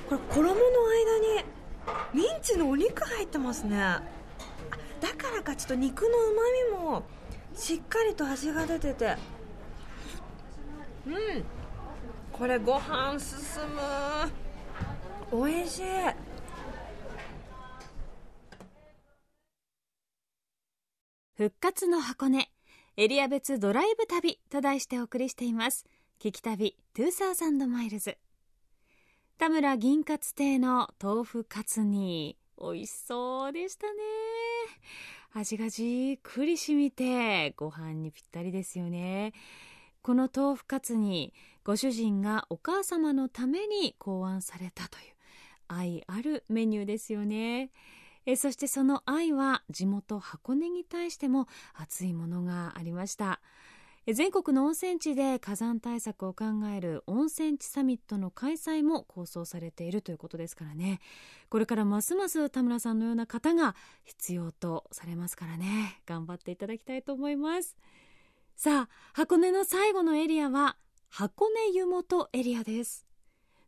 [0.09, 3.77] これ衣の間にミンチのお肉入ってますね。
[3.77, 7.03] だからかちょっと肉のうまみも
[7.55, 9.17] しっかりと味が出てて。
[11.07, 11.15] うん。
[12.33, 13.39] これご飯進
[15.31, 15.47] む。
[15.47, 15.83] 美味しい
[21.41, 22.51] 復活の箱根
[22.99, 25.87] エリア別ドライブ旅と題してお送りしています。
[26.23, 28.19] 聞き旅2000マイルズ。
[29.39, 32.37] 田村銀カツ亭の豆腐カツ煮。
[32.61, 33.93] 美味しそうでしたね。
[35.33, 39.33] 味がじっくり染みてご飯にぴったりですよね。
[40.03, 41.33] この豆腐カツ煮
[41.65, 45.05] ご主人がお母様のために考案されたという
[45.69, 47.71] 愛あるメニューですよね。
[48.27, 53.41] えそしてその愛は地元箱根に対しても熱いものがありました。
[54.07, 61.01] 全国の温泉地で火山対策を考える温泉地サミットの開催も構想されているということですからね。
[61.51, 66.01] これからますます田村さんのような方が必要とされますからね。
[66.07, 67.77] 頑張っていただきたいと思います。
[68.57, 70.77] さあ箱根の最後のエリアは
[71.09, 73.07] 箱根湯本エリアです。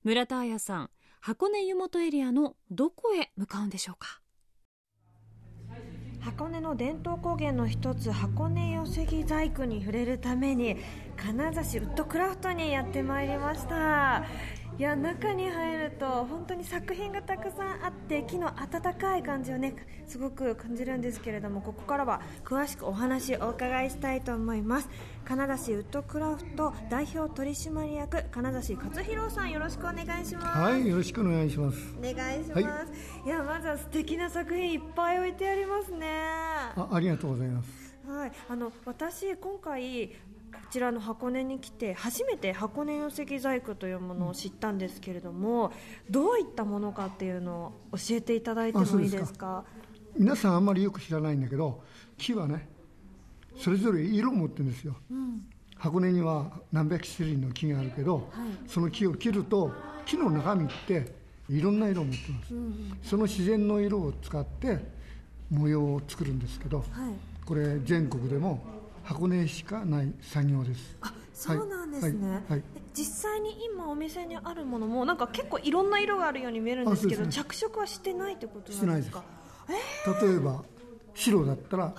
[0.02, 4.21] 村田彩さん箱根湯本エリアのどこへ向かうんでしょうか？
[6.22, 10.76] 箱根の伝統工芸の一つ箱根寄木細工に触れるために
[11.16, 14.24] 金指ウッドクラフトにやってまいりました。
[14.82, 19.76] いや中に入ると本当に作品がたくさんあって木の温かい感じをね
[20.08, 24.88] すごく感じるんですけれどもここからは詳しくお話をお伺いしたいと思います。
[25.24, 30.46] 金指ウッドクラフト代表取締役金指勝弘さんよろしくお願いします。
[30.58, 31.78] はいよろしくお願いします。
[31.96, 32.64] お願いします、はい、
[33.24, 36.08] いやまずは素敵な作品いっぱい置いてありますね。
[36.74, 37.70] あありがとうございます。
[38.08, 38.32] はい。
[38.48, 40.14] あの私今回こ
[40.72, 45.70] ちらの箱根に来て初めて箱根寄木細工というものを知ったんですけれども、
[46.08, 49.64] どういったものかっていうのを教えていただいてもいいですか？
[50.16, 51.82] 皆さんあんまりよく知らないんだけど
[52.16, 52.68] 木はね
[53.56, 55.44] それぞれ色を持ってるんですよ、うん、
[55.76, 58.24] 箱根には何百種類の木があるけど、はい、
[58.66, 59.70] その木を切ると
[60.06, 61.14] 木の中身って
[61.50, 64.78] いろんな色を持ってます、うんうん、その自然の色を使って
[65.50, 66.86] 模様を作るんですけど、はい、
[67.44, 68.62] これ全国でも
[69.04, 70.96] 箱根しかない作業です。
[71.00, 72.42] あそうなんですね、はい。
[72.50, 72.62] はい、
[72.94, 79.24] 実際に今お店にあるものもなんか結構いろんな色があるように見えるんですけど、ね、着色はしてないってことなんですか？
[79.68, 80.62] えー、例えば
[81.14, 81.94] 白だったら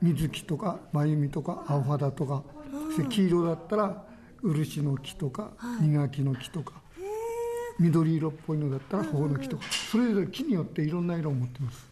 [0.00, 2.42] 水木とか真由美とか青肌とか、
[2.88, 4.04] そして黄色だったら
[4.42, 6.74] 漆の木とか苦木の木とか、
[7.78, 11.85] 緑色っぽいのだったら頬の木とか、それぞれ木によっていろんな色を持ってます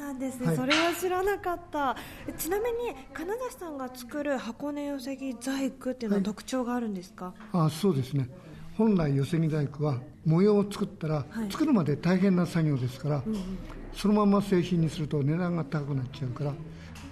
[0.00, 1.96] なんですね、はい、それは知らなかった。
[2.36, 7.34] ちなみに金指さんが作る箱根寄木細工っていうのは特徴があるんですか、はい、
[7.66, 8.28] あそうですね。
[8.76, 13.58] 本来寄木細工は模様を作ったら、作るまで大変な作業ですから、うんうん。
[13.94, 16.54] そのまま製品にすると値段が高くなっちゃうから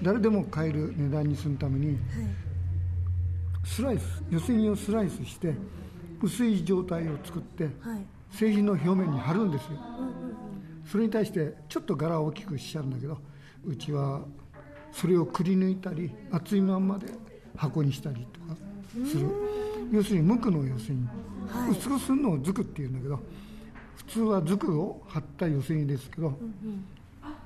[0.01, 1.99] 誰でも買える値段にするために、はい、
[3.65, 5.55] スライス寄せ木をスライスして
[6.23, 10.48] 薄い状態を作って、はい、製品の表面に貼るんですよ、うんうんうん、
[10.91, 13.19] それに対してちょっと柄を大きくしちゃうんだけど
[13.65, 14.23] うちは
[14.93, 17.07] それをくり抜いたり厚いまんまで
[17.57, 18.57] 箱にしたりとか
[19.07, 19.27] する。
[19.91, 20.93] 要するに無垢の寄せ木、
[21.51, 23.19] はい、薄くするのをずくっていうんだけど
[23.97, 26.85] 普通はズクを貼った寄せ木ですけど、うんうん、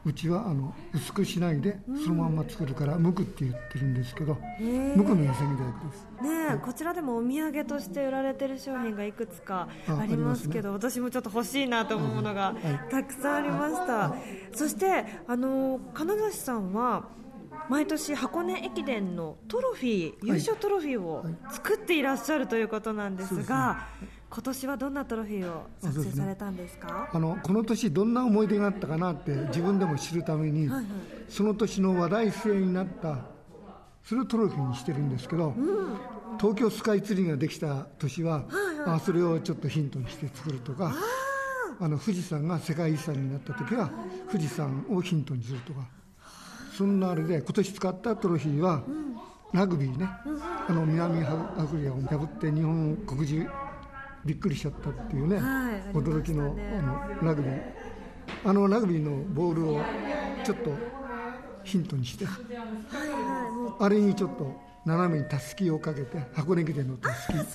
[0.04, 6.06] うちはあの薄くしないでそのまんま作るから無垢って言ってるんですけど無垢の寄せ木大工です。
[6.22, 12.54] ね、はい、こちらでもお土産として売られてる商品がいくつかありますけど、ね、私もちょっと欲しいなと思うものが
[12.90, 17.08] たくさんありました、はい、そしてあの金指さんは
[17.68, 30.86] 毎年箱根駅伝のトロフィー優勝トロフィーを作っていらっしゃるということなんですが、はい今年はどんなトロフィーを作成されたんですか、ね、あのこの年どんな思い出があったかなって自分でも知るために、はいはい、
[31.28, 33.26] その年の話題性になった
[34.02, 35.98] それをトロフィーにしてるんですけど、うん、
[36.40, 40.94] 東京スカイツリーができた年は、はいはい、あそれをちょっとヒントにして作るとか
[41.78, 43.90] あの富士山が世界遺産になった時は
[44.30, 45.86] 富士山をヒントにするとか
[46.74, 49.14] そんなあれで今年使ったトロフィーは、うん、
[49.52, 53.46] ラグビーね、うん、あの南アフリカを破って日本国中
[54.24, 57.62] びっくりしちゃったっていうね、はい、驚きの,、あのラグビー。
[58.44, 59.80] あのラグビーのボールを
[60.44, 60.70] ちょっと
[61.64, 62.66] ヒントにして、はいはい、
[63.78, 67.32] あれにちょっと斜めにたすきをかけて箱根駅伝のたすき。
[67.32, 67.54] そういうこ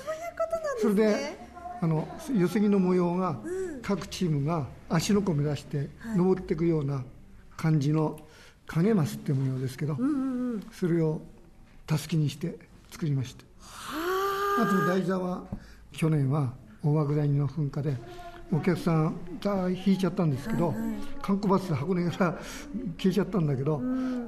[0.50, 0.84] となんですね。
[0.84, 1.48] それで
[1.82, 2.08] あの
[2.38, 3.40] 寄せ木の模様が、
[3.84, 7.04] 各チームが足の子目指して登っていくような
[7.56, 8.20] 感じの
[8.66, 11.22] 影マスっていう模様ですけど、うんうんうん、それを
[11.86, 12.58] たすきにして
[12.92, 13.44] 作りました。
[14.60, 15.44] あと台座は
[15.92, 17.98] 去年は大涌谷の噴火で
[18.52, 20.74] お客さんが引いちゃったんですけど、
[21.28, 22.40] 観光バスで箱根から
[22.98, 23.82] 消えちゃったんだけど、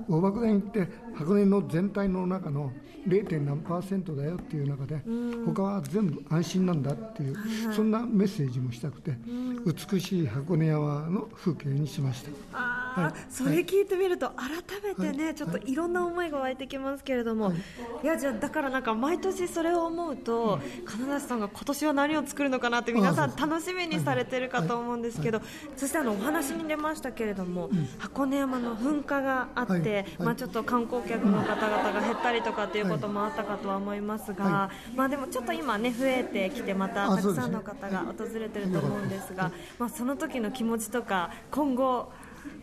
[0.09, 2.71] 大爆弾行って箱根の全体の中の
[3.07, 3.39] 0.
[3.39, 5.01] 何パーセントだよっていう中で、
[5.45, 7.37] 他は全部安心なんだっていう、
[7.73, 9.17] そんなメッセージもしたくて、
[9.65, 12.31] 美しい箱根山の風景にしました。
[12.51, 14.49] あ、はい、それ聞いてみると改
[14.83, 15.73] めてね、はい、ちょっとい。
[15.79, 17.55] ろんな思いが湧いてきますけれども、はい、
[18.03, 25.41] いやじゃあだからなんか毎年それを思うと、金梨さんが今年は何を作るのかなって皆さん楽しみにされてるかと思うんですけど、
[25.77, 42.11] そしてあのお話に出ましたけれども、箱根山の噴火があって、まあちょっと観光客の方々が減ったりとかっていうこともあったかとは思いますが、まあでもちょっと今ね増えてきてまたたくさんの方が訪れてると思うんですが、まあその時の気持ちとか今後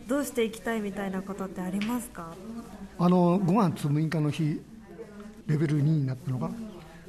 [0.07, 2.33] どうしていきたいみたいなことってありますか？
[2.99, 4.59] あの5月6日の日
[5.45, 6.49] レベル2になったのが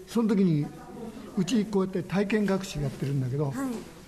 [0.07, 0.67] その時に
[1.37, 3.55] うちこうやって体験学習やってるんだけど、はい、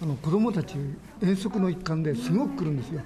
[0.02, 0.76] あの子供たち
[1.22, 3.02] 遠足の一環ですごく来るんですよ。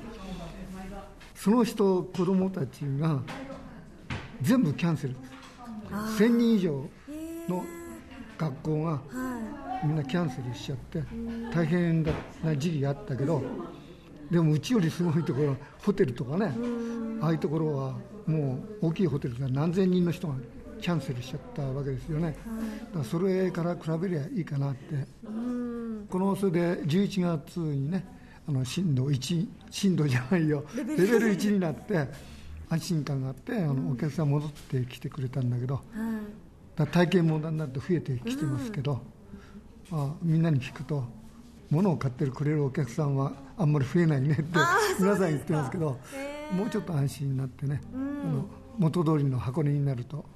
[1.34, 3.20] その人子供たちが
[4.40, 5.16] 全部キャンセル。
[5.90, 6.88] 1000人以上
[7.48, 7.64] の
[8.38, 9.00] 学校が
[9.84, 11.02] みんなキャンセルしちゃって
[11.52, 12.02] 大変
[12.42, 13.42] な時期があったけど
[14.30, 16.52] でもうちよりすごいところホテルとかね。
[17.20, 17.94] ああいうところは
[18.26, 20.34] もう大きいホテルが何千人の人が
[20.84, 22.36] キャンセルしちゃったわけですよね、
[22.88, 25.06] だからそれから比べりゃいいかなって、
[26.10, 28.04] このそれで11月にね
[28.46, 30.62] あの震度1震度じゃないよ。
[30.76, 31.32] レベル。
[31.32, 32.06] 1になって
[32.68, 35.80] 安心感があってあのお客さん戻ってきてくれたんだけど、
[36.76, 39.00] だ体験もだんだんと増えてきてますけど、
[39.88, 41.02] まあ、みんなに聞くと
[41.70, 44.44] 物を買ってくれるお客さんはあんまり増えないねって
[45.00, 45.98] 皆さん言ってますけど
[46.52, 48.44] もうちょっと安心になってね、うん、
[48.78, 50.26] 元通りの箱根になると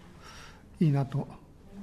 [0.81, 1.27] いいなと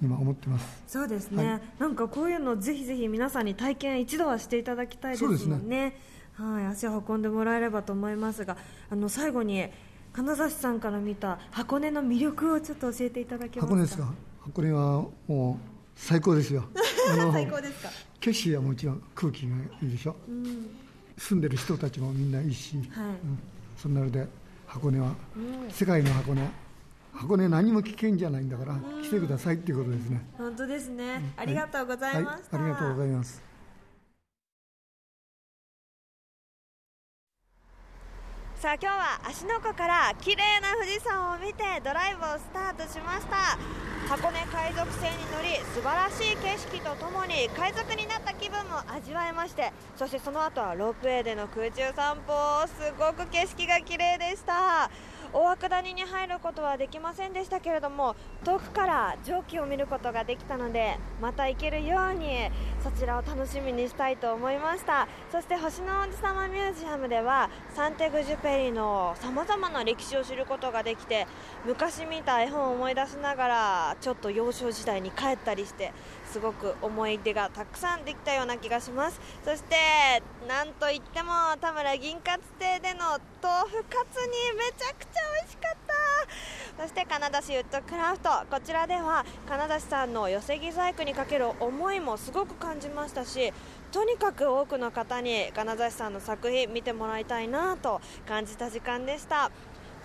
[0.01, 0.83] 今思ってます。
[0.87, 5.57] そうですね、はい、なんかこういうのぜひぜひ皆さんに体験一度はしていただきたいですよね。
[5.67, 5.99] ね。
[6.33, 8.57] はい足を運んでもらえればと思いますが
[8.89, 9.69] あの最後に
[10.11, 13.67] 金指さんから見た箱根の魅力をちょっと教えていただけますか？
[13.67, 14.13] 箱根ですか？
[14.41, 16.65] 箱根はもう最高ですよ。
[17.31, 17.89] 最高ですか？
[18.19, 20.75] 景色はもちろん空気がいいでしょ、うん、
[21.17, 23.39] 住んでる人たちもみんないいし、はい、うん、
[23.77, 24.27] そんなので
[24.65, 26.41] 箱根は、うん、世界の箱根
[27.15, 30.21] 箱根何も危険じゃないんだから、来てくださいっていうことですね。
[30.37, 33.41] 本当ですね、ありがとうございました、はい、ありがとうございます。
[38.55, 43.57] さあ今日は芦ノ湖から綺麗な富士山を見てドライブをスタートしました。
[44.07, 54.91] 箱根海賊船に乗り素晴らしい景色とともに海賊になった気分も味わえましてそしてその後はロープウェイでの空中散歩すごく景色が綺麗でした
[55.33, 62.49] 大涌谷に入ることはできませんでしたけれども遠くから蒸気を見ることができたのでまた行けるように
[62.83, 65.07] そちらを楽しみにしたいと思いました。
[65.31, 71.27] そして星の王子様ミュージアムではサンテグジュペリのさまざまな歴史を知ることができて
[71.65, 75.93] 昔見た絵本を思い出しながらちょっと幼少時代に帰ったりして
[76.35, 79.21] すごく思い出がたくさんできたような気がします。
[79.45, 81.31] そしてなんといっても
[81.61, 82.99] 田村銀カツ亭での
[83.41, 85.77] 豆腐カツにめちゃくちゃ美味しかっ
[86.77, 86.83] た。
[86.83, 88.29] そして金田市ウッドクラフト。
[88.51, 93.53] こちらでは金田市さんの寄せ木細工にかける思いもすごく感じましたし
[93.93, 99.51] とにかく多くの方に金指さんの作品見てもらいたいなと感じた時間でした。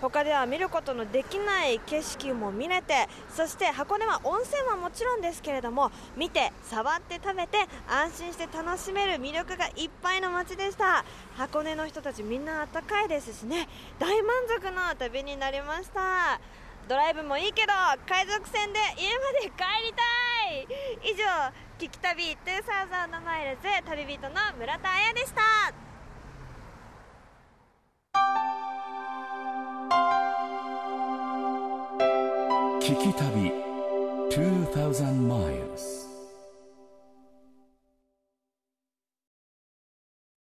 [0.01, 11.05] 他では見ることのできない景色も見れてそして箱根は温泉はもちろんですけれども見て触って食べて安心して楽しめる魅力がいっぱいの街でした。
[11.37, 13.67] 箱根の人たちみんなあったかいですしね。
[13.99, 16.39] 大満足の旅になりました。
[16.87, 17.73] ドライブもいいけど
[18.07, 19.51] 海賊船で家まで帰
[19.85, 20.01] りた
[20.49, 21.11] い。
[21.11, 21.23] 以上
[21.77, 25.90] 聞き旅2000マイルズ旅人の村田彩でした。
[32.81, 33.51] 聞き旅
[34.31, 36.07] 2000 miles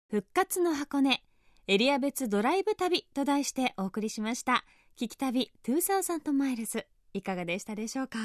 [0.09, 1.23] 復活の箱根
[1.67, 4.65] エリア別ドライブ旅と題してお送りしました。
[4.99, 8.19] 聞き旅2000マイルズいかがでしたでしょうか？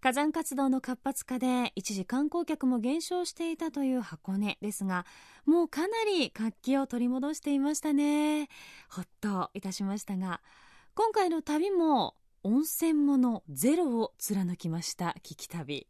[0.00, 5.04] 火山活動の活発化で一時観光客も減少していたという箱根ですが
[5.44, 8.48] もうかなり活気を取り戻していましたね。
[8.88, 10.40] ほっといたしましたが
[10.94, 15.86] 今回の旅も温泉ものゼロを貫きました聞き旅。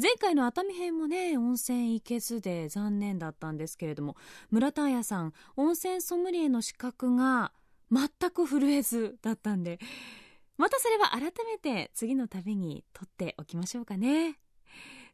[0.00, 4.16] 前回の熱海編もね温泉行けずで残念だったんですけれども
[4.50, 7.52] 村田彩さん温泉ソムリエの資格が
[7.92, 9.78] 全く震えずだったんで
[10.56, 14.38] またそれは改めて次の旅にとっておきましょうかね。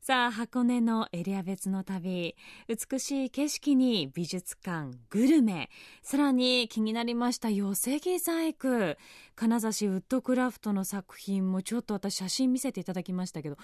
[0.03, 2.35] さあ箱根のエリア別の旅。
[2.69, 5.69] 美しい景色に美術館グルメ。
[6.03, 8.97] さらに気になりました寄木細工。
[9.37, 13.57] 金指ウッドクラフトの作品もちょっと私写真見せていただきましたけど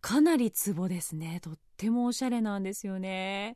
[0.00, 1.40] かなりツボですね。
[1.42, 3.54] とってもおしゃれなんですよね。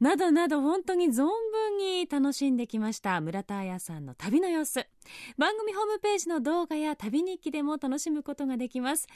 [0.00, 3.20] などなど本当に存分に楽しんできました。
[3.20, 4.86] 村田彩さんの旅の様子。
[5.36, 9.06] 番組ホームページの動画や旅日記でも楽しむことができます。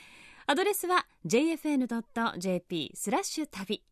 [0.50, 3.84] アドレスは jfn.jp スラッシュ旅。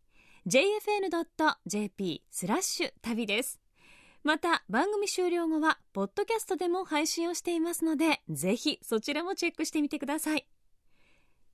[0.46, 3.60] jfn.jp スラッシュ旅です。
[4.24, 10.46] また番組終了後はポッドキャストでも配信をしていますのでぜひそちらもチェックしてみてください。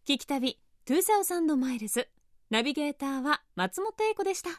[0.06, 2.08] 聞き旅2000マイルズ。
[2.50, 4.50] ナビゲーターは松本英子でした。